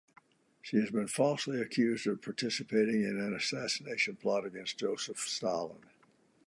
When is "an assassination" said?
3.19-4.15